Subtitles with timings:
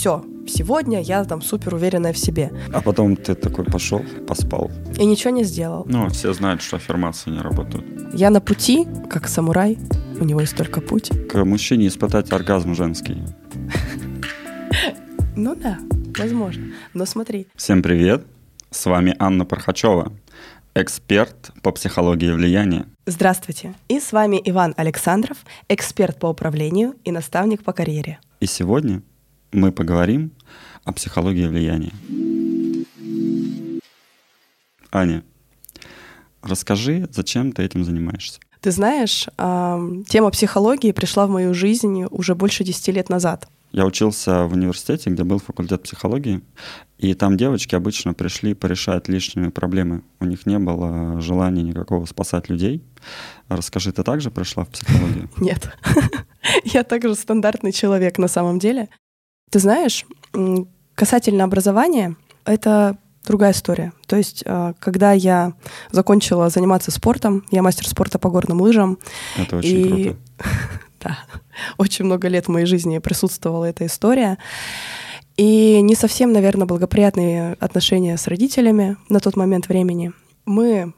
[0.00, 2.50] все, сегодня я там супер уверенная в себе.
[2.72, 4.70] А потом ты такой пошел, поспал.
[4.98, 5.84] И ничего не сделал.
[5.86, 7.84] Ну, все знают, что аффирмации не работают.
[8.14, 9.76] Я на пути, как самурай,
[10.18, 11.10] у него есть только путь.
[11.28, 13.18] К мужчине испытать оргазм женский.
[15.36, 15.78] Ну да,
[16.18, 16.72] возможно.
[16.92, 17.46] Но смотри.
[17.54, 18.26] Всем привет.
[18.70, 20.12] С вами Анна Пархачева,
[20.74, 22.86] эксперт по психологии влияния.
[23.06, 23.74] Здравствуйте.
[23.88, 25.38] И с вами Иван Александров,
[25.68, 28.18] эксперт по управлению и наставник по карьере.
[28.40, 29.02] И сегодня
[29.52, 30.32] мы поговорим
[30.84, 31.92] о психологии влияния.
[34.92, 35.22] Аня,
[36.42, 38.40] расскажи, зачем ты этим занимаешься?
[38.60, 43.48] Ты знаешь, тема психологии пришла в мою жизнь уже больше 10 лет назад.
[43.72, 46.40] Я учился в университете, где был факультет психологии,
[46.98, 50.02] и там девочки обычно пришли порешать лишние проблемы.
[50.18, 52.82] У них не было желания никакого спасать людей.
[53.48, 55.30] Расскажи, ты также пришла в психологию?
[55.38, 55.72] Нет.
[56.64, 58.88] Я также стандартный человек на самом деле.
[59.50, 60.06] Ты знаешь,
[60.94, 63.92] касательно образования, это другая история.
[64.06, 65.52] То есть, а, когда я
[65.90, 68.98] закончила заниматься спортом, я мастер спорта по горным лыжам.
[69.36, 70.04] Это очень и...
[70.04, 70.16] круто.
[71.00, 71.18] да,
[71.78, 74.38] очень много лет в моей жизни присутствовала эта история.
[75.36, 80.12] И не совсем, наверное, благоприятные отношения с родителями на тот момент времени.
[80.44, 80.92] Мы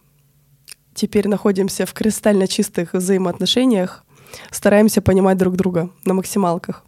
[0.95, 4.05] теперь находимся в кристально чистых взаимоотношениях,
[4.51, 6.85] стараемся понимать друг друга на максималках,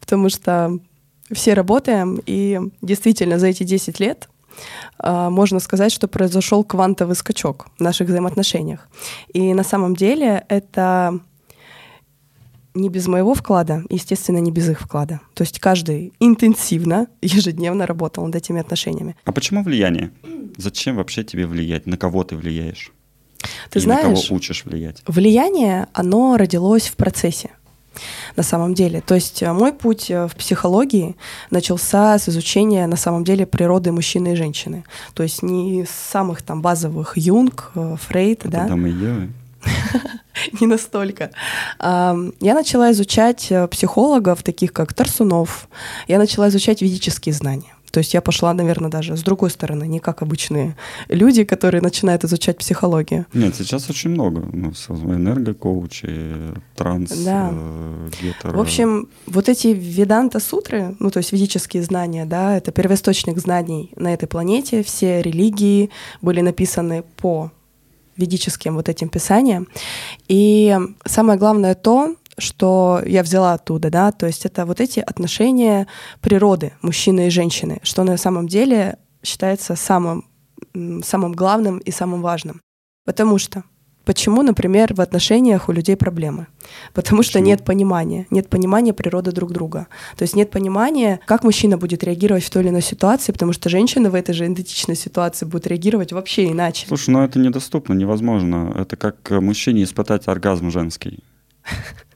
[0.00, 0.78] потому что
[1.32, 4.28] все работаем, и действительно за эти 10 лет
[4.98, 8.88] а, можно сказать, что произошел квантовый скачок в наших взаимоотношениях.
[9.32, 11.20] И на самом деле это
[12.74, 15.20] не без моего вклада, естественно, не без их вклада.
[15.34, 19.16] То есть каждый интенсивно, ежедневно работал над этими отношениями.
[19.24, 20.10] А почему влияние?
[20.56, 21.86] Зачем вообще тебе влиять?
[21.86, 22.92] На кого ты влияешь?
[23.70, 25.02] Ты И знаешь, на кого учишь влиять?
[25.06, 27.50] Влияние, оно родилось в процессе
[28.36, 29.00] на самом деле.
[29.00, 31.16] То есть э, мой путь э, в психологии
[31.50, 34.84] начался с изучения на самом деле природы мужчины и женщины.
[35.14, 38.68] То есть не с самых там базовых Юнг, э, Фрейд, Это да?
[38.68, 39.30] Дамы Евы.
[40.60, 41.30] не настолько.
[41.80, 45.68] Я начала изучать психологов, таких как Тарсунов.
[46.06, 47.74] Я начала изучать ведические знания.
[47.90, 50.76] То есть я пошла, наверное, даже с другой стороны, не как обычные
[51.08, 53.26] люди, которые начинают изучать психологию.
[53.34, 54.48] Нет, сейчас очень много.
[54.52, 54.72] Ну,
[55.14, 56.08] энергокоучи,
[56.76, 57.50] транс, да.
[57.52, 58.56] э, гетеро.
[58.56, 64.12] В общем, вот эти веданта-сутры, ну, то есть ведические знания, да, это первоисточник знаний на
[64.12, 64.82] этой планете.
[64.82, 65.90] Все религии
[66.20, 67.50] были написаны по
[68.16, 69.68] ведическим вот этим писаниям.
[70.26, 75.86] И самое главное то, что я взяла оттуда, да, то есть это вот эти отношения
[76.20, 80.24] природы мужчины и женщины, что на самом деле считается самым,
[81.02, 82.60] самым главным и самым важным.
[83.04, 83.64] Потому что
[84.08, 86.46] Почему, например, в отношениях у людей проблемы?
[86.94, 89.86] Потому что нет понимания, нет понимания природы друг друга.
[90.16, 93.68] То есть нет понимания, как мужчина будет реагировать в той или иной ситуации, потому что
[93.68, 96.86] женщина в этой же идентичной ситуации будет реагировать вообще иначе.
[96.86, 98.74] Слушай, ну это недоступно, невозможно.
[98.78, 101.22] Это как мужчине испытать оргазм женский.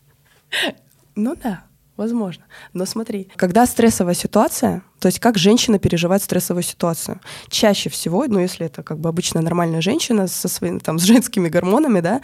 [1.14, 1.64] Ну да,
[1.96, 2.44] возможно.
[2.72, 7.20] Но смотри, когда стрессовая ситуация, то есть как женщина переживает стрессовую ситуацию?
[7.48, 11.48] Чаще всего, ну если это как бы обычная нормальная женщина со своими там с женскими
[11.48, 12.20] гормонами, да,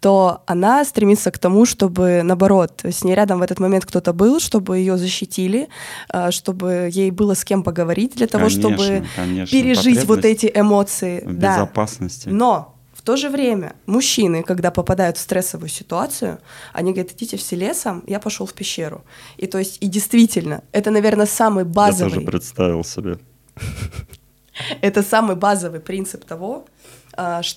[0.00, 4.40] то она стремится к тому, чтобы наоборот с ней рядом в этот момент кто-то был,
[4.40, 5.68] чтобы ее защитили,
[6.08, 9.56] а, чтобы ей было с кем поговорить для того, конечно, чтобы конечно.
[9.56, 11.22] пережить вот эти эмоции.
[11.24, 11.56] В да.
[11.56, 12.28] безопасности.
[12.28, 16.38] Но в то же время мужчины, когда попадают в стрессовую ситуацию,
[16.72, 19.02] они говорят, идите все лесом, я пошел в пещеру.
[19.38, 22.10] И то есть, и действительно, это, наверное, самый базовый...
[22.10, 23.18] Я тоже представил себе.
[24.82, 26.64] Это самый базовый принцип того,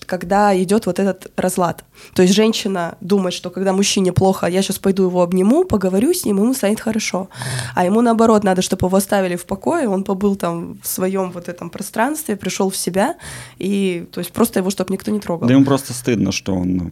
[0.06, 1.84] когда идет вот этот разлад.
[2.14, 6.26] То есть женщина думает, что когда мужчине плохо, я сейчас пойду его обниму, поговорю с
[6.26, 7.30] ним, ему станет хорошо.
[7.74, 11.48] А ему наоборот надо, чтобы его оставили в покое, он побыл там в своем вот
[11.48, 13.16] этом пространстве, пришел в себя,
[13.58, 15.48] и то есть просто его, чтобы никто не трогал.
[15.48, 16.92] Да ему просто стыдно, что он ну,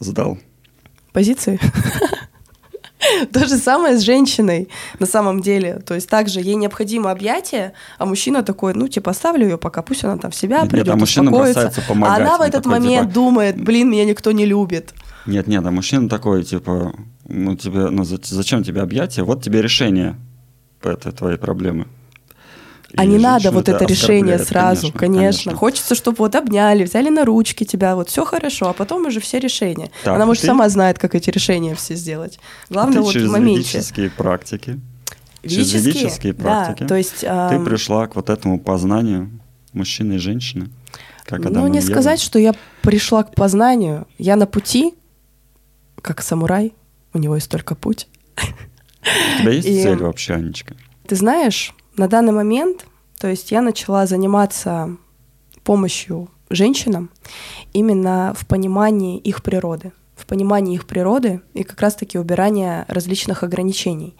[0.00, 0.38] сдал.
[1.12, 1.58] Позиции?
[3.32, 5.80] То же самое с женщиной на самом деле.
[5.86, 10.04] То есть также ей необходимо объятие, а мужчина такой, ну, типа, оставлю ее пока, пусть
[10.04, 11.82] она там в себя нет, придет, нет, а мужчина успокоится.
[11.86, 13.14] помогать, а она в этот такой, момент типа...
[13.14, 14.94] думает, блин, меня никто не любит.
[15.26, 16.94] Нет, нет, а мужчина такой, типа,
[17.26, 19.24] ну, тебе, ну, зачем тебе объятие?
[19.24, 20.16] Вот тебе решение
[20.82, 21.86] этой твоей проблемы.
[22.96, 25.20] А не надо вот это решение сразу, конечно, конечно.
[25.20, 25.54] конечно.
[25.56, 29.38] Хочется, чтобы вот обняли, взяли на ручки тебя, вот все хорошо, а потом уже все
[29.38, 29.90] решения.
[30.04, 30.46] Так, Она, может, ты...
[30.46, 32.38] сама знает, как эти решения все сделать.
[32.70, 33.82] Главное, ты вот через в моменте.
[34.16, 34.80] практики,
[35.42, 37.50] через ведические практики, да, то есть, эм...
[37.50, 39.30] ты пришла к вот этому познанию
[39.72, 40.70] мужчины и женщины.
[41.24, 44.06] Как ну, не сказать, что я пришла к познанию.
[44.16, 44.94] Я на пути,
[46.00, 46.72] как самурай,
[47.12, 48.08] у него есть только путь.
[48.36, 49.82] У тебя есть и...
[49.82, 50.74] цель вообще, Анечка?
[51.06, 52.86] Ты знаешь, на данный момент,
[53.18, 54.96] то есть я начала заниматься
[55.62, 57.10] помощью женщинам
[57.72, 64.16] именно в понимании их природы в понимании их природы и как раз-таки убирания различных ограничений.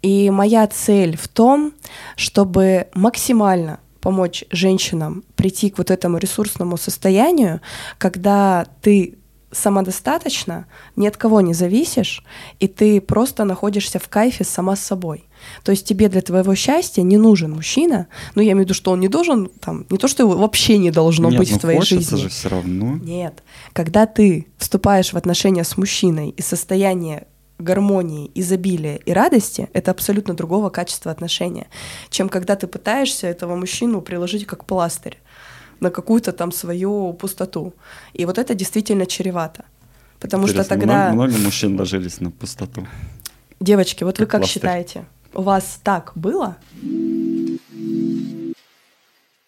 [0.00, 1.72] И моя цель в том,
[2.16, 7.60] чтобы максимально помочь женщинам прийти к вот этому ресурсному состоянию,
[7.98, 9.18] когда ты
[9.52, 10.66] самодостаточно,
[10.96, 12.24] ни от кого не зависишь,
[12.58, 15.24] и ты просто находишься в кайфе сама с собой.
[15.64, 18.92] То есть тебе для твоего счастья не нужен мужчина, ну я имею в виду, что
[18.92, 21.60] он не должен, там, не то, что его вообще не должно Нет, быть ну в
[21.60, 22.16] твоей жизни.
[22.16, 22.96] же все равно.
[23.02, 23.42] Нет.
[23.72, 27.26] Когда ты вступаешь в отношения с мужчиной из состояния
[27.58, 31.68] гармонии, изобилия и радости, это абсолютно другого качества отношения,
[32.10, 35.21] чем когда ты пытаешься этого мужчину приложить как пластырь
[35.82, 37.74] на какую-то там свою пустоту.
[38.14, 39.64] И вот это действительно чревато.
[40.20, 41.12] Потому что Интересно, тогда...
[41.12, 42.86] Много, много мужчин ложились на пустоту.
[43.58, 44.62] Девочки, вот вы Как как пластырь.
[44.62, 45.04] считаете?
[45.34, 46.56] У вас так было?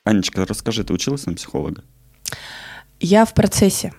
[0.05, 1.85] Анечка, расскажи, ты училась на психолога?
[3.01, 3.93] Я в процессе.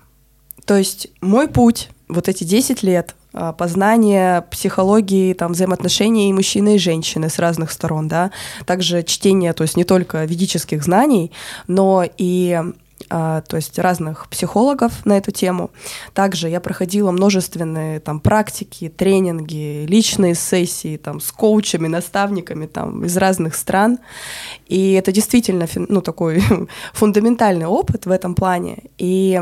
[0.66, 6.80] То есть мой путь, вот эти 10 лет а, познания психологии, там, взаимоотношений мужчины и
[6.80, 8.32] женщины с разных сторон, да,
[8.66, 11.34] также чтение, то есть не только ведических знаний,
[11.68, 12.62] но и
[13.10, 15.72] а, то есть разных психологов на эту тему.
[16.14, 23.18] Также я проходила множественные там практики, тренинги, личные сессии там с коучами, наставниками там из
[23.18, 24.00] разных стран.
[24.68, 26.42] И это действительно ну, такой
[26.94, 28.84] фундаментальный опыт в этом плане.
[28.98, 29.42] И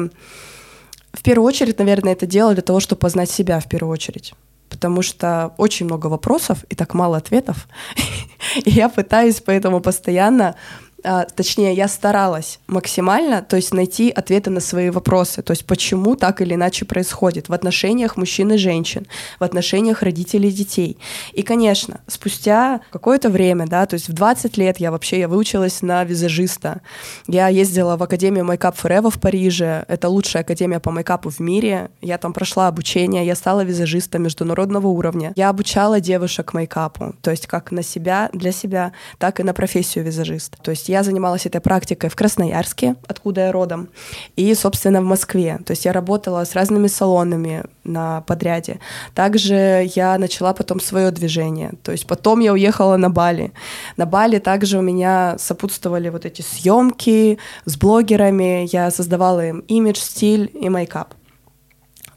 [1.14, 4.34] в первую очередь, наверное, это дело для того, чтобы познать себя в первую очередь.
[4.70, 7.68] Потому что очень много вопросов и так мало ответов.
[8.66, 10.56] И я пытаюсь поэтому постоянно
[11.04, 16.16] а, точнее, я старалась максимально, то есть найти ответы на свои вопросы, то есть почему
[16.16, 19.06] так или иначе происходит в отношениях мужчин и женщин,
[19.40, 20.98] в отношениях родителей и детей.
[21.34, 25.82] И, конечно, спустя какое-то время, да, то есть в 20 лет я вообще, я выучилась
[25.82, 26.82] на визажиста,
[27.28, 31.90] я ездила в Академию Makeup Forever в Париже, это лучшая академия по мейкапу в мире,
[32.02, 37.48] я там прошла обучение, я стала визажистом международного уровня, я обучала девушек мейкапу, то есть
[37.48, 40.58] как на себя, для себя, так и на профессию визажист.
[40.62, 43.90] То есть я занималась этой практикой в Красноярске, откуда я родом,
[44.36, 45.60] и, собственно, в Москве.
[45.66, 48.80] То есть я работала с разными салонами на подряде.
[49.16, 51.74] Также я начала потом свое движение.
[51.84, 53.52] То есть потом я уехала на Бали.
[53.98, 58.68] На Бали также у меня сопутствовали вот эти съемки с блогерами.
[58.72, 61.14] Я создавала им имидж, стиль и мейкап.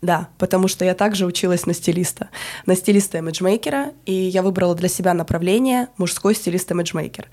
[0.02, 2.28] Да, потому что я также училась на стилиста,
[2.66, 7.26] на стилиста-имиджмейкера, и я выбрала для себя направление мужской стилист-имиджмейкер.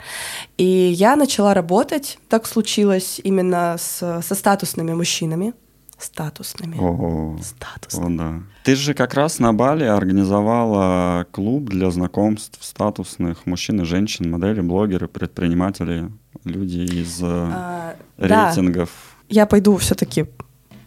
[0.57, 5.53] И я начала работать, так случилось, именно с, со статусными мужчинами.
[5.97, 6.77] Статусными.
[6.79, 8.15] О, Статусными.
[8.15, 8.43] о, да.
[8.63, 14.61] Ты же как раз на Бали организовала клуб для знакомств статусных мужчин и женщин, модели,
[14.61, 16.09] блогеры, предприниматели,
[16.43, 18.89] люди из э, А, да, рейтингов.
[19.29, 20.25] я пойду все-таки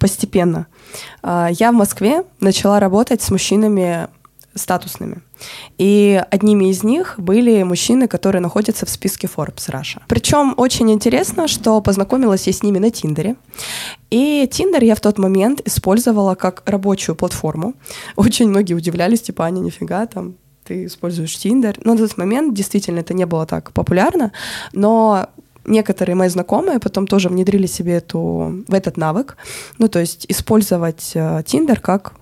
[0.07, 0.67] постепенно.
[1.23, 4.07] А, Я в Москве начала работать с мужчинами
[4.55, 5.17] статусными.
[5.79, 10.01] И одними из них были мужчины, которые находятся в списке Forbes Russia.
[10.07, 13.35] Причем очень интересно, что познакомилась я с ними на Тиндере.
[14.11, 17.75] И Тиндер я в тот момент использовала как рабочую платформу.
[18.17, 21.77] Очень многие удивлялись, типа, Аня, нифига, там, ты используешь Тиндер.
[21.85, 24.31] Но на тот момент действительно это не было так популярно,
[24.73, 25.27] но
[25.67, 29.37] некоторые мои знакомые потом тоже внедрили себе эту, в этот навык,
[29.79, 32.13] ну, то есть использовать э, Тиндер как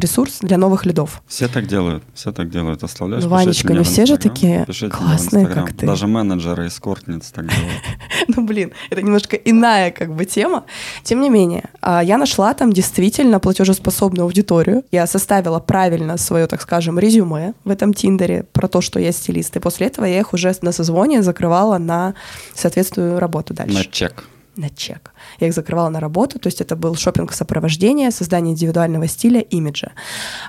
[0.00, 1.22] ресурс для новых лидов.
[1.26, 2.82] Все так делают, все так делают.
[2.82, 5.86] Оставляешь, Ну, Ванечка, в все же такие пишите классные, как ты.
[5.86, 7.82] Даже менеджеры и скортниц так делают.
[8.36, 10.64] Ну, блин, это немножко иная как бы тема.
[11.02, 14.84] Тем не менее, а, я нашла там действительно платежеспособную аудиторию.
[14.92, 19.56] Я составила правильно свое, так скажем, резюме в этом Тиндере про то, что я стилист.
[19.56, 22.14] И после этого я их уже на созвоне закрывала на
[22.54, 23.74] соответствующую работу дальше.
[23.74, 24.24] На чек.
[24.60, 25.12] На чек.
[25.40, 29.92] Я их закрывала на работу, то есть это был шопинг сопровождения, создание индивидуального стиля, имиджа.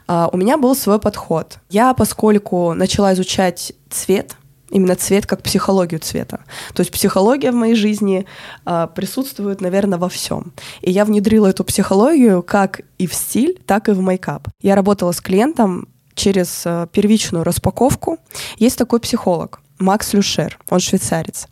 [0.08, 1.58] А, у меня был свой подход.
[1.70, 4.36] Я, поскольку начала изучать цвет,
[4.72, 6.40] именно цвет как психологию цвета.
[6.74, 8.26] То есть психология в моей жизни
[8.66, 10.54] а, присутствует, наверное, во всем.
[10.82, 14.48] И я внедрила эту психологию как и в стиль, так и в мейкап.
[14.62, 18.18] Я работала с клиентом через а, первичную распаковку.
[18.58, 21.48] Есть такой психолог, Макс Люшер, он швейцарец.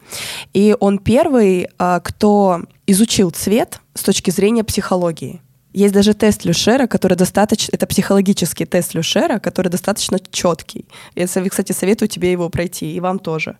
[0.53, 5.41] И он первый, а, кто изучил цвет с точки зрения психологии.
[5.71, 7.71] Есть даже тест Люшера, который достаточно...
[7.75, 10.85] Это психологический тест Люшера, который достаточно четкий.
[11.13, 13.55] Я, кстати, советую тебе его пройти, и вам тоже.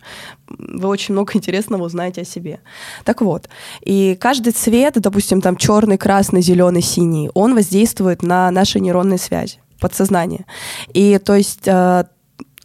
[0.48, 2.60] Вы очень много интересного узнаете о себе.
[3.04, 3.48] Так вот,
[3.82, 9.60] и каждый цвет, допустим, там черный, красный, зеленый, синий, он воздействует на наши нейронные связи,
[9.78, 10.46] подсознание.
[10.92, 12.04] И то есть э,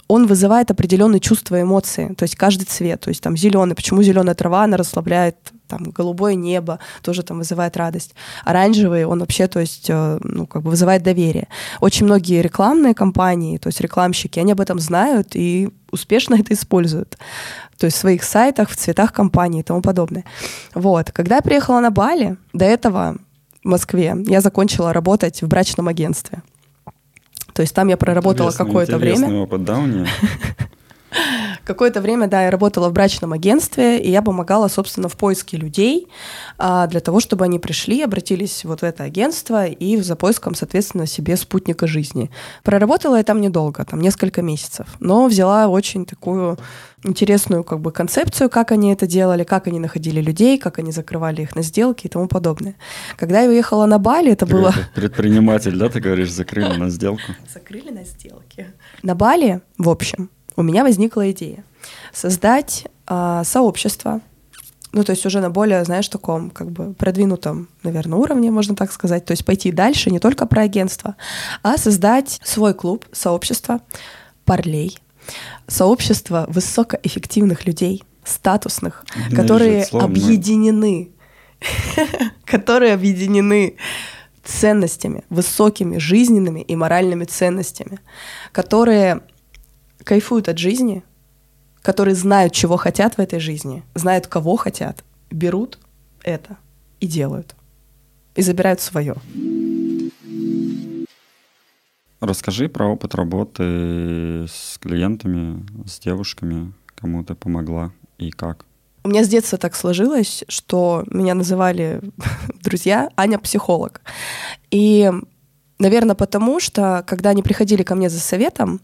[0.07, 4.03] он вызывает определенные чувства и эмоции, то есть каждый цвет, то есть там зеленый, почему
[4.03, 5.35] зеленая трава, она расслабляет,
[5.67, 8.13] там голубое небо тоже там вызывает радость.
[8.43, 11.47] Оранжевый, он вообще, то есть, э, ну, как бы вызывает доверие.
[11.81, 17.17] Очень многие рекламные компании, то есть рекламщики, они об этом знают и успешно это используют.
[17.77, 20.23] То есть в своих сайтах, в цветах компании и тому подобное.
[20.75, 21.11] Вот.
[21.11, 23.17] Когда я приехала на Бали, до этого
[23.63, 26.43] в Москве, я закончила работать в брачном агентстве.
[27.55, 29.29] То есть там я проработала какое-то время.
[29.29, 30.05] опыт, да, у нее?
[31.63, 36.07] Какое-то время, да, я работала в брачном агентстве, и я помогала, собственно, в поиске людей
[36.57, 41.07] а, для того, чтобы они пришли, обратились вот в это агентство и за поиском, соответственно,
[41.07, 42.29] себе спутника жизни.
[42.63, 46.57] Проработала я там недолго, там несколько месяцев, но взяла очень такую
[47.03, 51.41] интересную как бы концепцию, как они это делали, как они находили людей, как они закрывали
[51.43, 52.75] их на сделки и тому подобное.
[53.17, 54.73] Когда я уехала на Бали, это было...
[54.95, 57.33] Предприниматель, да, ты говоришь, закрыли на сделку?
[57.53, 58.67] Закрыли на сделки.
[59.03, 61.63] На Бали, в общем, у меня возникла идея
[62.13, 64.21] создать э, сообщество,
[64.91, 68.91] ну, то есть уже на более, знаешь, таком, как бы, продвинутом, наверное, уровне, можно так
[68.91, 71.15] сказать, то есть пойти дальше не только про агентство,
[71.63, 73.81] а создать свой клуб, сообщество
[74.45, 74.97] парлей,
[75.67, 81.11] сообщество высокоэффективных людей, статусных, которые объединены,
[82.45, 83.75] которые объединены
[84.45, 87.99] ценностями, высокими жизненными и моральными ценностями,
[88.51, 89.21] которые
[90.05, 91.03] кайфуют от жизни,
[91.81, 95.79] которые знают, чего хотят в этой жизни, знают, кого хотят, берут
[96.23, 96.57] это
[97.01, 97.55] и делают.
[98.35, 99.15] И забирают свое.
[102.21, 108.65] Расскажи про опыт работы с клиентами, с девушками, кому ты помогла и как.
[109.03, 112.01] У меня с детства так сложилось, что меня называли
[112.63, 114.01] друзья Аня психолог.
[114.71, 115.11] И
[115.77, 118.79] Наверное, потому что, когда они приходили ко мне за советом,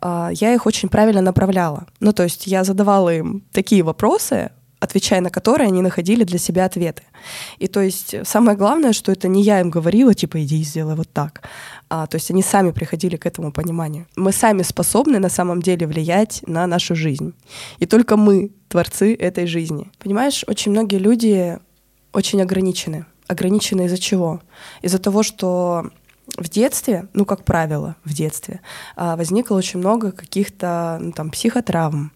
[0.00, 1.86] а, я их очень правильно направляла.
[2.00, 6.66] Ну, то есть я задавала им такие вопросы, отвечая на которые они находили для себя
[6.66, 7.02] ответы.
[7.58, 11.10] И то есть самое главное, что это не я им говорила, типа, иди сделай вот
[11.12, 11.42] так.
[11.88, 14.06] А, то есть они сами приходили к этому пониманию.
[14.16, 17.32] Мы сами способны на самом деле влиять на нашу жизнь.
[17.78, 19.90] И только мы творцы этой жизни.
[19.98, 21.58] Понимаешь, очень многие люди
[22.12, 23.06] очень ограничены.
[23.28, 24.40] Ограничены из-за чего?
[24.82, 25.90] Из-за того, что
[26.36, 28.60] в детстве, ну, как правило, в детстве,
[28.96, 32.12] а, возникло очень много каких-то ну, там психотравм,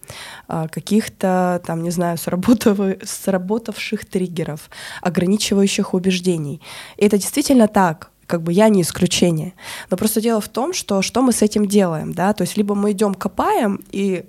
[0.49, 4.69] а, каких-то там, не знаю, сработавших триггеров,
[5.01, 6.61] ограничивающих убеждений.
[6.97, 9.55] И это действительно так, как бы я не исключение.
[9.91, 12.75] Но просто дело в том, что что мы с этим делаем, да, то есть либо
[12.75, 14.25] мы идем копаем и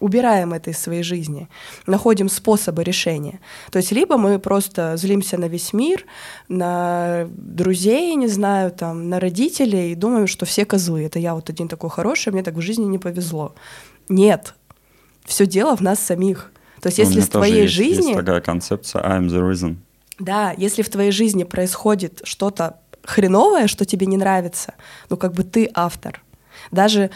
[0.00, 1.48] убираем это из своей жизни,
[1.86, 3.40] находим способы решения.
[3.70, 6.04] То есть либо мы просто злимся на весь мир,
[6.48, 11.04] на друзей, не знаю, там, на родителей и думаем, что все козлы.
[11.04, 13.54] Это я вот один такой хороший, мне так в жизни не повезло.
[14.08, 14.54] Нет,
[15.24, 16.52] все дело в нас самих.
[16.80, 18.08] То есть, если в твоей есть, жизни...
[18.08, 19.76] Есть такая концепция «I'm the reason».
[20.18, 24.74] Да, если в твоей жизни происходит что-то хреновое, что тебе не нравится,
[25.10, 26.22] ну как бы ты автор.
[26.70, 27.10] Даже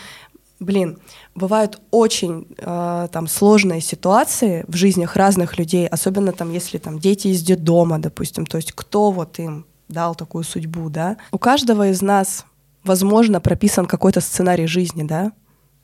[0.60, 0.98] блин,
[1.34, 7.28] бывают очень э, там сложные ситуации в жизнях разных людей, особенно там, если там дети
[7.28, 11.16] из детдома, допустим, то есть кто вот им дал такую судьбу, да.
[11.32, 12.44] У каждого из нас,
[12.84, 15.32] возможно, прописан какой-то сценарий жизни, да,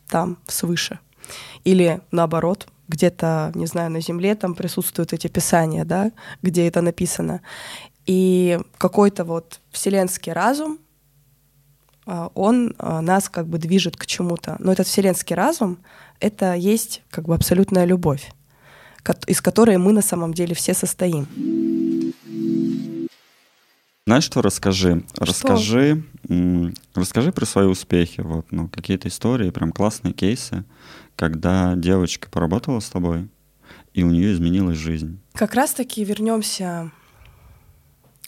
[0.09, 1.01] там, свыше.
[1.65, 7.41] Или наоборот, где-то, не знаю, на Земле там присутствуют эти писания, да, где это написано.
[8.05, 10.79] И какой-то вот вселенский разум
[12.07, 14.57] он а, нас как бы движет к чему-то.
[14.61, 15.79] Но этот вселенский разум—
[16.21, 18.31] это есть как бы абсолютная любовь,
[19.27, 21.27] из которой мы на самом деле все состоим.
[24.07, 25.05] Знаешь что, расскажи.
[25.15, 25.25] Что?
[25.25, 26.05] Расскажи,
[26.95, 30.65] расскажи про свои успехи, вот, ну, какие-то истории, прям классные кейсы,
[31.17, 33.29] когда девочка поработала с тобой,
[33.95, 35.19] и у нее изменилась жизнь.
[35.33, 36.93] Как раз-таки вернемся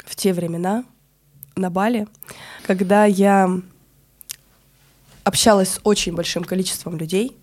[0.04, 0.84] в те времена,
[1.58, 2.06] на Бали,
[2.66, 3.60] когда я
[5.24, 7.36] общалась с очень большим количеством людей.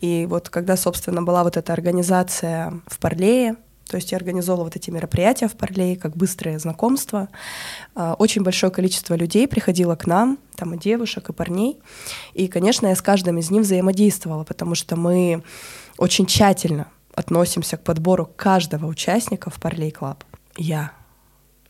[0.00, 3.56] И вот когда, собственно, была вот эта организация в Парлее,
[3.88, 7.28] то есть я организовала вот эти мероприятия в Парлее, как быстрое знакомство.
[7.94, 11.78] А, очень большое количество людей приходило к нам, там и девушек, и парней.
[12.32, 15.42] И, конечно, я с каждым из них взаимодействовала, потому что мы
[15.98, 20.24] очень тщательно относимся к подбору каждого участника в Parley Club.
[20.56, 20.92] Я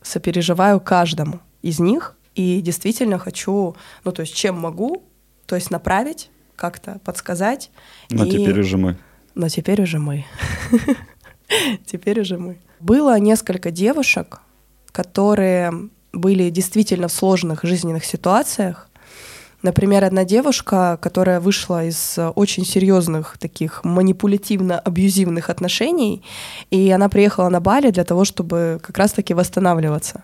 [0.01, 5.03] сопереживаю каждому из них и действительно хочу, ну то есть чем могу,
[5.47, 7.71] то есть направить, как-то подсказать.
[8.11, 8.29] Но и...
[8.29, 8.97] теперь уже мы.
[9.33, 10.25] Но теперь уже мы.
[11.85, 12.57] Теперь уже мы.
[12.79, 14.39] Было несколько девушек,
[14.91, 15.71] которые
[16.11, 18.89] были действительно в сложных жизненных ситуациях,
[19.65, 26.21] Например, одна девушка, которая вышла из очень серьезных таких манипулятивно-абьюзивных отношений,
[26.69, 30.23] и она приехала на Бали для того, чтобы как раз-таки восстанавливаться.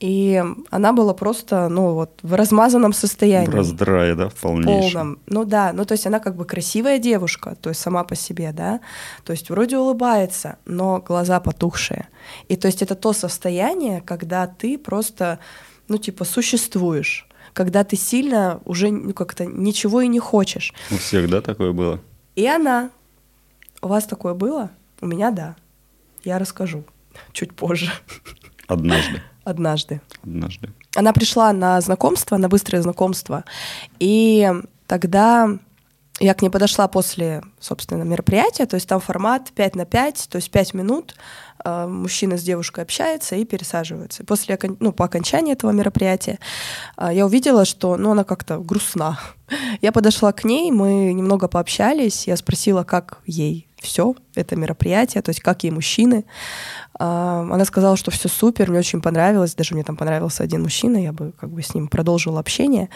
[0.00, 3.46] И она была просто, ну вот, в размазанном состоянии.
[3.46, 4.92] В раздрае, да, в полнейшем.
[4.92, 5.18] полном.
[5.26, 8.52] Ну да, ну то есть она как бы красивая девушка, то есть сама по себе,
[8.52, 8.80] да,
[9.24, 12.08] то есть вроде улыбается, но глаза потухшие.
[12.48, 15.38] И то есть это то состояние, когда ты просто,
[15.88, 20.74] ну типа, существуешь, когда ты сильно уже ну, как-то ничего и не хочешь.
[20.90, 22.00] У всех, да, такое было?
[22.34, 22.90] И она.
[23.80, 24.70] У вас такое было?
[25.00, 25.56] У меня да.
[26.24, 26.84] Я расскажу
[27.32, 27.90] чуть позже.
[28.66, 29.22] Однажды.
[29.44, 30.00] Однажды.
[30.22, 30.70] Однажды.
[30.96, 33.44] Она пришла на знакомство, на быстрое знакомство,
[33.98, 34.50] и
[34.86, 35.58] тогда
[36.20, 40.36] я к ней подошла после, собственно, мероприятия, то есть там формат 5 на 5, то
[40.36, 41.16] есть 5 минут
[41.64, 44.24] э, мужчина с девушкой общается и пересаживается.
[44.24, 46.38] После, ну, по окончании этого мероприятия
[46.96, 49.18] э, я увидела, что ну, она как-то грустна.
[49.82, 55.30] Я подошла к ней, мы немного пообщались, я спросила, как ей все это мероприятие, то
[55.30, 56.24] есть как ей мужчины.
[56.98, 60.96] А, она сказала, что все супер, мне очень понравилось, даже мне там понравился один мужчина,
[60.96, 62.88] я бы как бы с ним продолжила общение.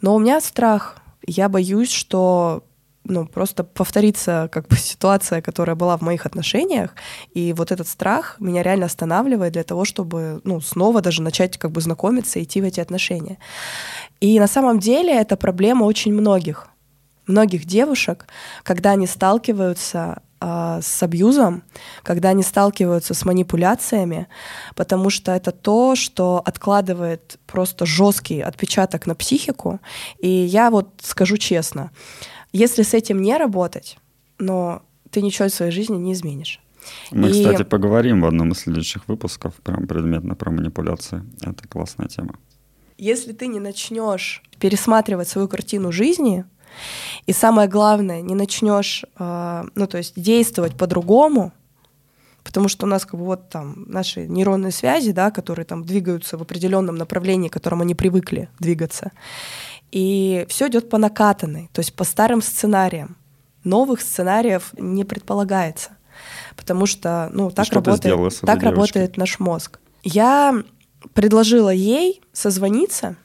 [0.00, 2.64] Но у меня страх, я боюсь, что
[3.04, 6.90] ну, просто повторится как бы ситуация, которая была в моих отношениях,
[7.34, 11.70] и вот этот страх меня реально останавливает для того, чтобы, ну, снова даже начать как
[11.70, 13.38] бы знакомиться и идти в эти отношения.
[14.20, 16.68] И на самом деле это проблема очень многих
[17.26, 18.26] многих девушек,
[18.62, 21.62] когда они сталкиваются э, с абьюзом,
[22.02, 24.26] когда они сталкиваются с манипуляциями,
[24.74, 29.80] потому что это то, что откладывает просто жесткий отпечаток на психику.
[30.18, 31.90] И я вот скажу честно,
[32.52, 33.98] если с этим не работать,
[34.38, 36.60] но ты ничего в своей жизни не изменишь.
[37.10, 37.32] Мы, и...
[37.32, 41.22] кстати, поговорим в одном из следующих выпусков прям предметно про манипуляции.
[41.40, 42.34] Это классная тема.
[42.98, 46.44] Если ты не начнешь пересматривать свою картину жизни,
[47.26, 51.52] и самое главное, не начнешь, э, ну, то есть действовать по-другому,
[52.44, 56.36] потому что у нас как бы вот там наши нейронные связи, да, которые там двигаются
[56.36, 59.10] в определенном направлении, к которому они привыкли двигаться.
[59.90, 63.16] И все идет по накатанной, то есть по старым сценариям.
[63.64, 65.96] Новых сценариев не предполагается,
[66.56, 69.78] потому что, ну, так, работает, так работает наш мозг.
[70.02, 70.62] Я
[71.14, 73.16] предложила ей созвониться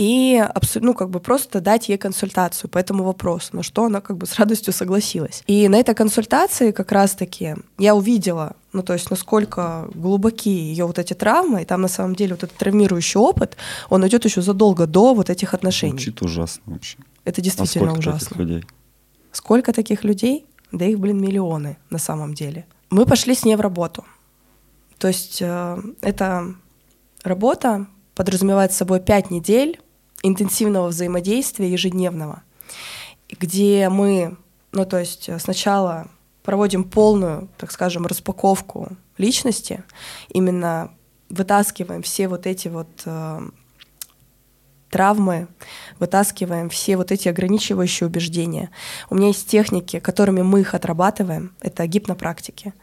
[0.00, 0.42] и
[0.76, 4.24] ну, как бы просто дать ей консультацию по этому вопросу, на что она как бы
[4.24, 5.42] с радостью согласилась.
[5.46, 10.98] И на этой консультации как раз-таки я увидела, ну, то есть насколько глубоки ее вот
[10.98, 13.58] эти травмы, и там на самом деле вот этот травмирующий опыт,
[13.90, 15.92] он идет еще задолго до вот этих отношений.
[15.92, 16.96] Звучит ужасно вообще.
[17.26, 18.20] Это действительно а сколько ужасно.
[18.20, 18.64] Таких людей?
[19.32, 20.46] Сколько таких людей?
[20.72, 22.64] Да их, блин, миллионы на самом деле.
[22.88, 24.06] Мы пошли с ней в работу.
[24.96, 26.54] То есть э, эта
[27.22, 29.78] работа подразумевает собой пять недель
[30.22, 32.42] интенсивного взаимодействия ежедневного,
[33.28, 34.36] где мы,
[34.72, 36.08] ну то есть э, сначала
[36.42, 39.84] проводим полную, так скажем, распаковку личности,
[40.28, 40.92] именно
[41.28, 43.40] вытаскиваем все вот эти вот э,
[44.90, 45.46] травмы,
[45.98, 48.70] вытаскиваем все вот эти ограничивающие убеждения.
[49.08, 52.74] У меня есть техники, которыми мы их отрабатываем, это гипнопрактики.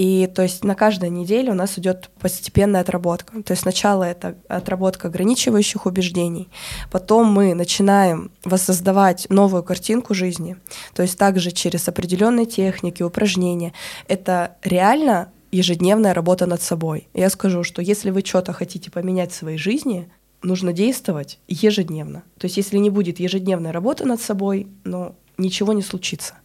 [0.00, 3.42] И то есть на каждой неделе у нас идет постепенная отработка.
[3.42, 6.48] То есть сначала это отработка ограничивающих убеждений,
[6.90, 10.56] потом мы начинаем воссоздавать новую картинку жизни,
[10.94, 13.74] то есть также через определенные техники, упражнения.
[14.08, 17.06] Это реально ежедневная работа над собой.
[17.12, 20.08] Я скажу, что если вы что-то хотите поменять в своей жизни,
[20.40, 22.22] нужно действовать ежедневно.
[22.38, 26.36] То есть если не будет ежедневной работы над собой, ну, ничего не случится.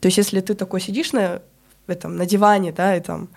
[0.00, 1.40] То есть если ты такой сидишь на
[1.90, 3.28] этом, на диване, да, и там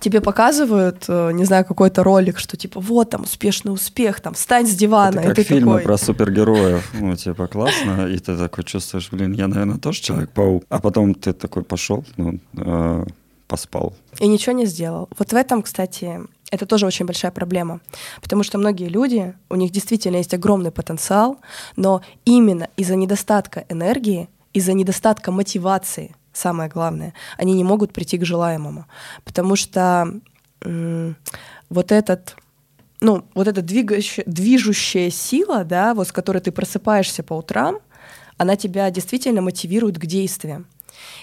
[0.00, 4.66] тебе показывают, э, не знаю, какой-то ролик, что типа вот там успешный успех, там встань
[4.66, 5.20] с дивана.
[5.20, 5.82] Это как и ты фильмы такой...
[5.82, 10.64] про супергероев, ну типа классно, и ты такой чувствуешь, блин, я, наверное, тоже Человек-паук.
[10.68, 13.04] А потом ты такой пошел, ну, э,
[13.46, 13.94] поспал.
[14.20, 15.08] И ничего не сделал.
[15.18, 17.80] Вот в этом, кстати, это тоже очень большая проблема,
[18.22, 21.38] потому что многие люди, у них действительно есть огромный потенциал,
[21.76, 28.24] но именно из-за недостатка энергии, из-за недостатка мотивации, самое главное, они не могут прийти к
[28.24, 28.86] желаемому,
[29.24, 30.12] потому что
[30.60, 32.36] вот этот
[33.00, 37.78] ну, вот эта двигающая, движущая сила, да, вот с которой ты просыпаешься по утрам,
[38.38, 40.66] она тебя действительно мотивирует к действиям.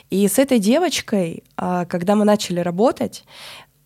[0.09, 3.25] И с этой девочкой, а, когда мы начали работать,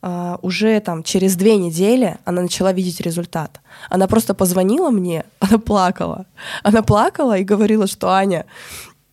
[0.01, 3.59] а, уже там через две недели она начала видеть результат.
[3.89, 6.25] Она просто позвонила мне, она плакала.
[6.63, 8.45] Она плакала и говорила, что Аня,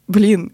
[0.09, 0.53] блин,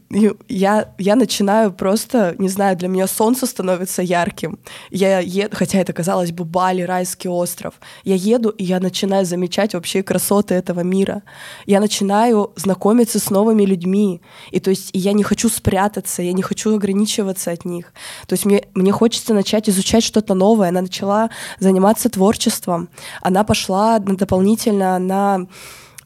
[0.49, 4.59] я, я начинаю просто, не знаю, для меня солнце становится ярким.
[4.91, 7.75] Я еду, хотя это, казалось бы, Бали, райский остров.
[8.05, 11.23] Я еду, и я начинаю замечать вообще красоты этого мира.
[11.67, 14.23] Я начинаю знакомиться с новыми людьми.
[14.51, 17.93] И то есть я не хочу спрятаться, я не хочу ограничиваться от них.
[18.27, 20.69] То есть мне, мне хочется начать изучать что-то новое.
[20.69, 22.89] Она начала заниматься творчеством.
[23.21, 25.47] Она пошла дополнительно на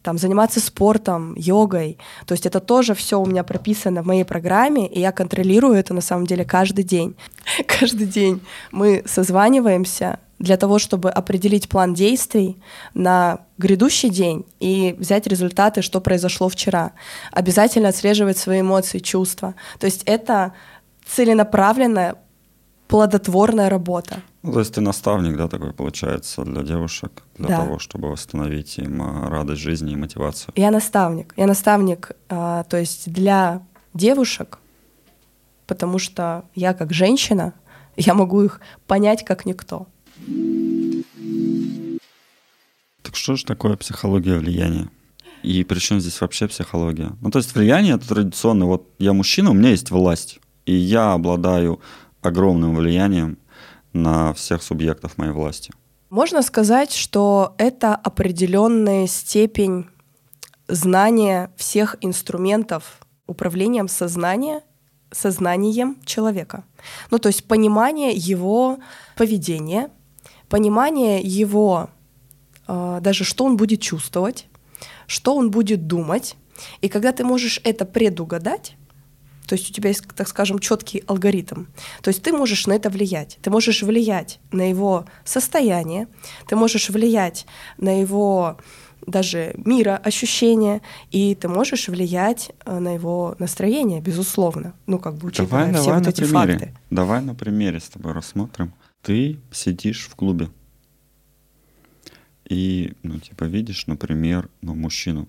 [0.07, 1.99] там, заниматься спортом, йогой.
[2.27, 5.95] То есть это тоже все у меня прописано в моей программе, и я контролирую это
[5.95, 7.17] на самом деле каждый день.
[7.67, 8.41] Каждый день
[8.71, 12.57] мы созваниваемся для того, чтобы определить план действий
[12.95, 16.93] на грядущий день и взять результаты, что произошло вчера.
[17.33, 19.57] Обязательно отслеживать свои эмоции, чувства.
[19.81, 20.53] То есть это
[21.05, 22.15] целенаправленная,
[22.89, 24.23] плодотворная работа.
[24.43, 27.57] Ну, то есть ты наставник, да, такой получается для девушек, для да.
[27.57, 30.53] того, чтобы восстановить им а, радость жизни и мотивацию.
[30.57, 31.35] Я наставник.
[31.37, 33.63] Я наставник, а, то есть для
[33.95, 34.59] девушек,
[35.67, 37.55] потому что я как женщина,
[37.97, 39.87] я могу их понять как никто.
[43.03, 44.89] Так что же такое психология влияния?
[45.43, 47.13] И при чем здесь вообще психология?
[47.21, 48.67] Ну, то есть влияние это традиционно.
[48.67, 51.81] Вот я мужчина, у меня есть власть, и я обладаю
[52.27, 53.39] огромным влиянием
[53.93, 55.73] на всех субъектов моей власти.
[56.11, 59.87] Можно сказать, что это определенная степень
[60.69, 64.63] знания всех инструментов управлением сознания,
[65.11, 66.65] сознанием человека.
[67.11, 68.79] Ну, то есть понимание его
[69.17, 69.91] поведения,
[70.49, 71.91] понимание его,
[72.69, 74.47] э, даже что он будет чувствовать,
[75.07, 76.37] что он будет думать.
[76.81, 78.77] И когда ты можешь это предугадать,
[79.47, 81.67] то есть у тебя есть, так скажем, четкий алгоритм.
[82.03, 83.39] То есть ты можешь на это влиять.
[83.43, 86.09] Ты можешь влиять на его состояние,
[86.49, 87.47] ты можешь влиять
[87.79, 88.59] на его
[89.07, 94.75] даже мира, ощущения, и ты можешь влиять э, на его настроение, безусловно.
[94.87, 96.53] Ну, как бы учитывая давай, все давай вот эти примере.
[96.59, 96.75] факты.
[96.91, 98.73] Давай на примере с тобой рассмотрим.
[99.03, 100.49] Ты сидишь в клубе
[102.49, 105.29] и, ну, типа, видишь, например, ну, мужчину,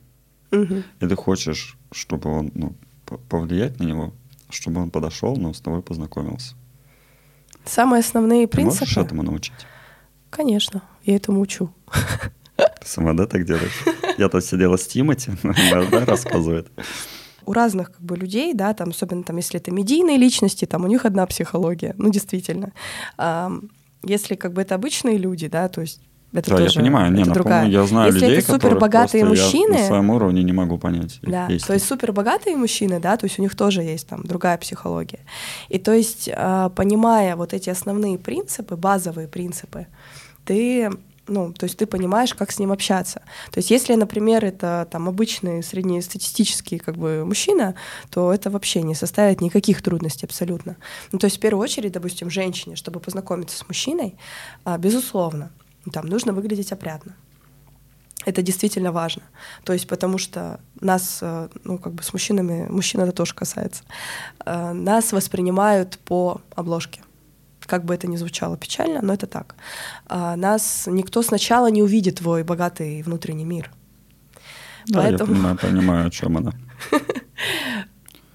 [0.52, 0.84] угу.
[1.00, 2.76] и ты хочешь, чтобы он, ну,
[3.30, 4.14] повлиять на него,
[4.50, 6.56] чтобы он подошел, но с тобой познакомился?
[7.66, 8.86] Самые основные Ты принципы.
[8.86, 9.54] можешь этому научить?
[10.30, 11.74] Конечно, я этому учу.
[12.56, 13.84] Ты сама, да, так делаешь?
[14.18, 16.70] Я тут сидела с Тимати, да, рассказывает.
[17.46, 20.88] У разных как бы людей, да, там, особенно там, если это медийные личности, там у
[20.88, 22.74] них одна психология, ну, действительно.
[24.04, 26.02] Если как бы это обычные люди, да, то есть
[26.34, 27.68] это да, тоже, я понимаю, не, это другая.
[27.68, 31.20] я знаю Если людей, это супер богатые мужчины, я на своем уровне не могу понять.
[31.22, 34.58] Да, то есть супер богатые мужчины, да, то есть у них тоже есть там другая
[34.58, 35.20] психология.
[35.70, 39.88] И то есть а, понимая вот эти основные принципы, базовые принципы,
[40.44, 40.92] ты
[41.28, 43.22] ну, то есть ты понимаешь, как с ним общаться.
[43.52, 47.76] То есть если, например, это там обычный среднестатистический как бы мужчина,
[48.10, 50.78] то это вообще не составит никаких трудностей абсолютно.
[51.12, 54.16] Ну, то есть в первую очередь, допустим, женщине, чтобы познакомиться с мужчиной,
[54.64, 55.52] а, безусловно,
[55.92, 57.16] там нужно выглядеть опрятно.
[58.26, 59.24] Это действительно важно.
[59.64, 63.84] То есть потому что нас, э, ну как бы с мужчинами, мужчин это тоже касается,
[64.46, 67.02] э, нас воспринимают по обложке.
[67.62, 69.56] Как бы это ни звучало печально, но это так.
[70.08, 73.72] А нас никто сначала не увидит твой богатый внутренний мир.
[74.88, 75.32] Да, Поэтому...
[75.32, 76.54] я понимаю, понимаю, о чем она.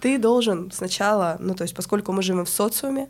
[0.02, 3.08] Ты должен сначала, ну то есть поскольку мы живем в социуме,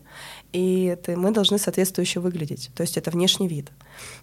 [0.52, 2.70] и ты, мы должны соответствующе выглядеть.
[2.74, 3.70] То есть это внешний вид.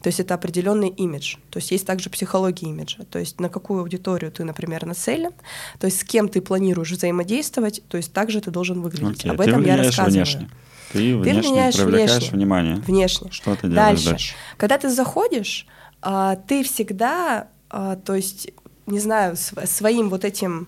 [0.03, 1.37] То есть это определенный имидж.
[1.49, 3.05] То есть есть также психология имиджа.
[3.09, 5.31] То есть на какую аудиторию ты, например, нацелен,
[5.79, 9.25] то есть с кем ты планируешь взаимодействовать, то есть также ты должен выглядеть.
[9.25, 9.31] Okay.
[9.31, 10.11] Об этом я рассказываю.
[10.11, 10.49] Внешне.
[10.91, 12.37] Ты, внешне ты меняешь привлекаешь внешне.
[12.37, 12.75] внимание.
[12.75, 13.31] Внешне.
[13.31, 14.09] Что ты делаешь дальше?
[14.09, 14.35] дальше?
[14.57, 15.65] Когда ты заходишь,
[16.03, 18.51] а, ты всегда, а, то есть,
[18.85, 20.67] не знаю, своим вот этим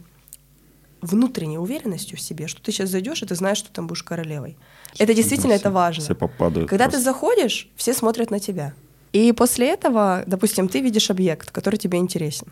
[1.02, 4.58] внутренней уверенностью в себе, что ты сейчас зайдешь, и ты знаешь, что там будешь королевой.
[4.98, 6.04] Это действительно все, это важно.
[6.04, 6.70] Все попадают.
[6.70, 7.00] Когда просто.
[7.00, 8.74] ты заходишь, все смотрят на тебя.
[9.14, 12.48] И после этого, допустим, ты видишь объект, который тебе интересен.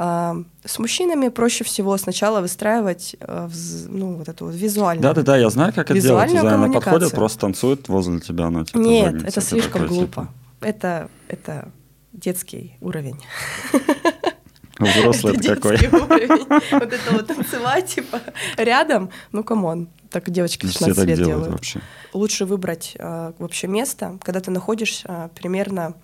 [0.00, 3.50] А, с мужчинами проще всего сначала выстраивать а,
[3.88, 5.02] ну, вот эту вот визуальную.
[5.02, 6.32] Да, да, да, я знаю, как это делать.
[6.34, 10.20] Она подходит, просто танцует возле тебя, но типа, Нет, это слишком такой, глупо.
[10.22, 10.28] Типа...
[10.60, 11.68] Это, это
[12.12, 13.16] детский уровень.
[14.78, 15.76] Взрослый это какой.
[15.88, 18.20] Вот это вот танцевать, типа,
[18.56, 19.88] рядом, ну, come on.
[20.10, 21.52] Так девочки 16 лет делают.
[21.52, 21.80] Вообще.
[22.12, 25.94] Лучше выбрать э, вообще место, когда ты находишься э, примерно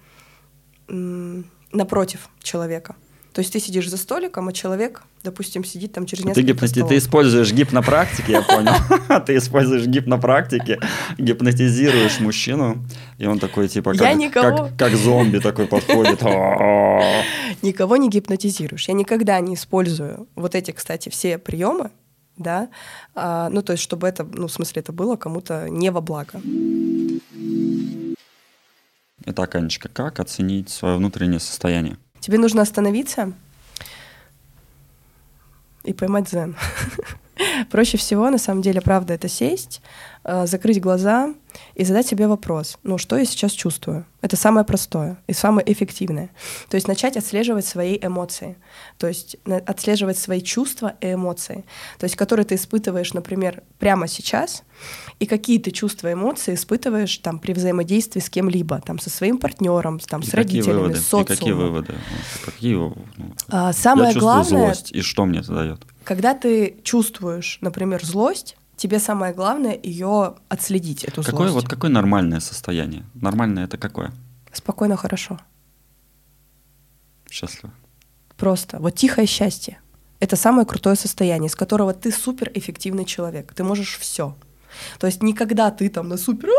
[1.73, 2.95] напротив человека.
[3.35, 6.85] То есть ты сидишь за столиком, а человек, допустим, сидит там через несколько ты, гипноти...
[6.89, 8.75] ты используешь гипнопрактики, я понял.
[9.27, 10.79] Ты используешь гипнопрактики,
[11.19, 12.87] гипнотизируешь мужчину,
[13.19, 13.93] и он такой, типа,
[14.79, 16.23] как зомби такой подходит.
[17.63, 18.87] Никого не гипнотизируешь.
[18.87, 21.91] Я никогда не использую вот эти, кстати, все приемы
[22.37, 22.69] да,
[23.15, 26.41] а, ну, то есть, чтобы это, ну, в смысле, это было кому-то не во благо.
[29.25, 31.97] Итак, Анечка, как оценить свое внутреннее состояние?
[32.25, 33.35] Тебе нужно остановиться
[35.83, 36.57] и поймать дзен.
[37.71, 39.81] Проще всего, на самом деле, правда, это сесть,
[40.25, 41.35] э, закрыть глаза
[41.75, 44.07] и задать себе вопрос, ну, что я сейчас чувствую?
[44.21, 46.31] Это самое простое и самое эффективное.
[46.69, 48.57] То есть начать отслеживать свои эмоции,
[48.99, 51.65] то есть отслеживать свои чувства и эмоции,
[51.99, 54.63] то есть которые ты испытываешь, например, прямо сейчас,
[55.21, 59.39] и какие ты чувства и эмоции испытываешь там при взаимодействии с кем-либо, там со своим
[59.39, 60.97] партнером, там и с родителями, выводы?
[60.97, 61.25] с социумом.
[61.25, 61.95] И какие выводы?
[62.45, 62.97] Какие, ну,
[63.49, 65.81] а, самое я главное, злость, и что мне это дает?
[66.05, 71.65] Когда ты чувствуешь, например, злость, тебе самое главное ее отследить, эту какое, злость.
[71.67, 73.05] Вот какое нормальное состояние?
[73.15, 74.13] Нормальное это какое?
[74.53, 75.39] Спокойно, хорошо.
[77.31, 77.73] Счастливо.
[78.37, 78.79] Просто.
[78.79, 79.81] Вот тихое счастье.
[80.21, 83.53] Это самое крутое состояние, из которого ты суперэффективный человек.
[83.55, 84.37] Ты можешь все.
[84.99, 86.51] То есть никогда ты там на супер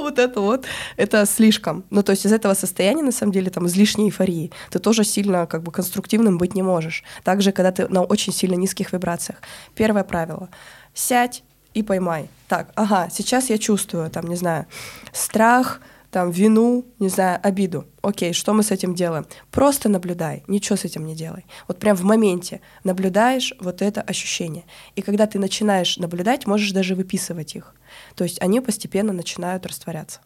[0.00, 1.84] вот это вот, это слишком.
[1.90, 5.46] Ну, то есть из этого состояния, на самом деле, там, излишней эйфории, ты тоже сильно
[5.46, 7.04] как бы конструктивным быть не можешь.
[7.22, 9.38] Также, когда ты на очень сильно низких вибрациях.
[9.74, 10.48] Первое правило—
[10.94, 11.42] сядь
[11.74, 12.28] и поймай.
[12.48, 14.66] Так, ага, сейчас я чувствую, там, не знаю,
[15.12, 15.80] страх,
[16.14, 17.86] там, вину, не знаю, обиду.
[18.00, 19.26] Окей, что мы с этим делаем?
[19.50, 21.44] Просто наблюдай, ничего с этим не делай.
[21.66, 24.64] Вот прям в моменте наблюдаешь вот это ощущение.
[24.94, 27.74] И когда ты начинаешь наблюдать, можешь даже выписывать их.
[28.14, 30.20] То есть они постепенно начинают растворяться.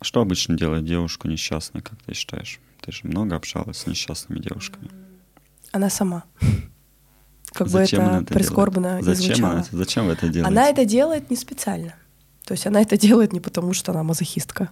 [0.00, 2.58] Что обычно делает девушку несчастной, как ты считаешь?
[2.80, 4.88] Ты же много общалась с несчастными девушками.
[5.72, 6.24] Она сама.
[7.52, 9.52] Как зачем бы это, это прискорбно зачем звучало.
[9.52, 10.48] Она, зачем вы это делаете?
[10.48, 11.94] Она это делает не специально.
[12.44, 14.70] То есть она это делает не потому, что она мазохистка.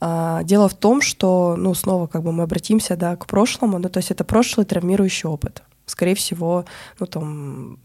[0.00, 3.88] А, дело в том, что, ну, снова как бы мы обратимся, да, к прошлому, ну,
[3.88, 5.62] то есть это прошлый травмирующий опыт.
[5.86, 6.64] Скорее всего,
[6.98, 7.78] ну, там,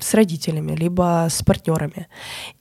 [0.00, 2.08] с родителями, либо с партнерами.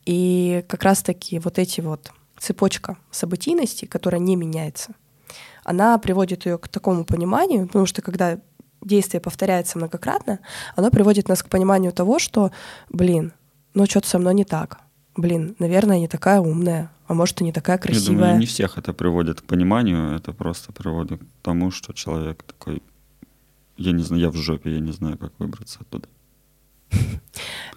[0.06, 4.94] И как раз-таки вот эти вот цепочка событийности, которая не меняется,
[5.64, 8.40] она приводит ее к такому пониманию, потому что когда
[8.82, 10.40] действие повторяется многократно,
[10.76, 12.52] оно приводит нас к пониманию того, что,
[12.90, 13.32] блин,
[13.74, 14.83] ну что-то со мной не так
[15.16, 18.16] блин, наверное, не такая умная, а может, и не такая красивая.
[18.16, 22.44] Я думаю, не всех это приводит к пониманию, это просто приводит к тому, что человек
[22.44, 22.82] такой,
[23.78, 26.08] я не знаю, я в жопе, я не знаю, как выбраться оттуда.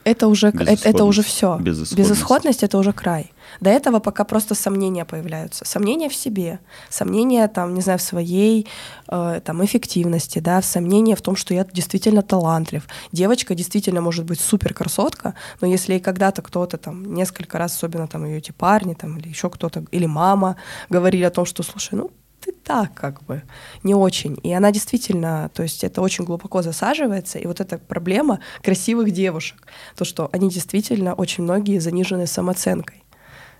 [0.07, 1.59] Это уже, это, уже все.
[1.59, 1.99] Безысходность.
[1.99, 3.33] Безысходность это уже край.
[3.61, 5.65] До этого пока просто сомнения появляются.
[5.65, 8.69] Сомнения в себе, сомнения там, не знаю, в своей
[9.09, 12.87] э, там, эффективности, да, сомнения в том, что я действительно талантлив.
[13.11, 18.25] Девочка действительно может быть супер красотка, но если когда-то кто-то там несколько раз, особенно там
[18.25, 20.55] ее эти парни там, или еще кто-то, или мама
[20.89, 22.13] говорили о том, что, слушай, ну
[22.47, 23.43] ты так как бы
[23.83, 24.39] не очень.
[24.45, 27.39] И она действительно, то есть это очень глубоко засаживается.
[27.39, 33.03] И вот эта проблема красивых девушек, то, что они действительно очень многие занижены самооценкой.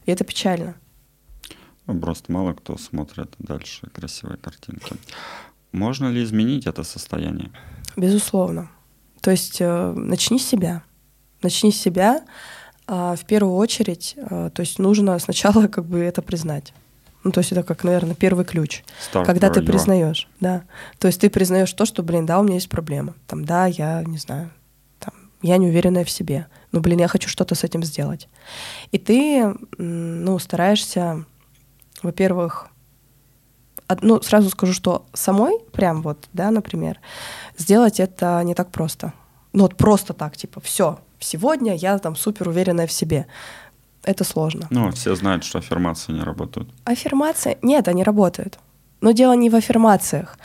[0.05, 0.77] И это печально.
[1.87, 4.95] Ну, просто мало кто смотрит дальше красивые картинки.
[5.73, 7.51] Можно ли изменить это состояние?
[7.97, 8.71] Безусловно.
[9.21, 10.85] То есть э, начни с себя.
[11.43, 12.25] Начни с себя.
[12.87, 16.73] А в первую очередь, э, то есть нужно сначала как бы это признать.
[17.27, 18.85] Ну, то есть это как, наверное, первый ключ.
[19.13, 20.63] Start когда ты признаешь, да.
[21.01, 23.15] То есть ты признаешь то, что, блин, да, у меня есть проблема.
[23.27, 24.53] Там, да, я не знаю,
[25.01, 25.13] там,
[25.43, 26.47] я не уверенная в себе.
[26.71, 28.29] Но, блин, я хочу что-то с этим сделать.
[28.93, 31.25] И ты, ну, стараешься,
[32.01, 32.69] во-первых,
[34.03, 37.01] ну, сразу скажу, что самой, прям вот, да, например,
[37.59, 39.13] сделать это не так просто.
[39.53, 43.27] Ну, вот просто так, типа, все, сегодня я там супер уверенная в себе
[44.07, 44.67] это сложно.
[44.71, 46.71] Ну, все знают, что аффирмации не работают.
[46.85, 47.59] Аффирмации?
[47.63, 48.59] Нет, они работают.
[49.01, 50.39] Но дело не в аффирмациях,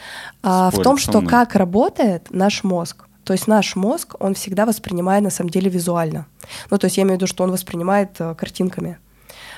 [0.43, 3.05] а Спорит в том, что как работает наш мозг.
[3.23, 6.25] То есть наш мозг, он всегда воспринимает на самом деле визуально.
[6.69, 8.97] Ну, то есть я имею в виду, что он воспринимает э, картинками.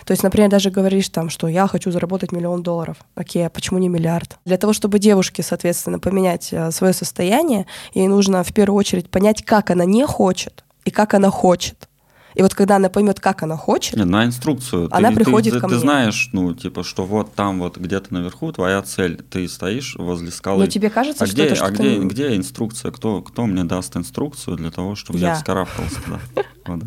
[0.05, 2.97] То есть, например, даже говоришь там, что я хочу заработать миллион долларов.
[3.15, 4.37] Окей, а почему не миллиард?
[4.45, 9.43] Для того, чтобы девушке, соответственно, поменять э, свое состояние, ей нужно в первую очередь понять,
[9.43, 11.87] как она не хочет и как она хочет.
[12.35, 14.87] И вот когда она поймет, как она хочет, Нет, на инструкцию.
[14.91, 15.81] Она ты, приходит ты, ко ты мне.
[15.81, 19.21] знаешь, ну, типа, что вот там вот где-то наверху твоя цель.
[19.29, 20.63] Ты стоишь возле скалы.
[20.63, 21.73] Но тебе кажется, а что где, это а что-то...
[21.73, 22.91] где, где инструкция?
[22.91, 25.35] Кто, кто мне даст инструкцию для того, чтобы я, Я.
[25.35, 25.99] вскарабкался.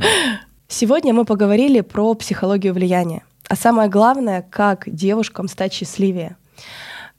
[0.69, 3.23] Сегодня мы поговорили про психологию влияния.
[3.49, 6.37] А самое главное, как девушкам стать счастливее.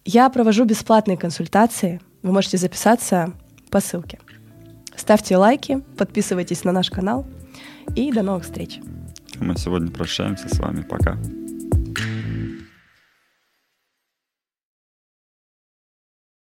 [0.03, 2.01] Я провожу бесплатные консультации.
[2.23, 3.31] Вы можете записаться
[3.69, 4.19] по ссылке.
[4.95, 7.25] Ставьте лайки, подписывайтесь на наш канал.
[7.95, 8.79] И до новых встреч.
[9.39, 10.81] Мы сегодня прощаемся с вами.
[10.81, 11.17] Пока.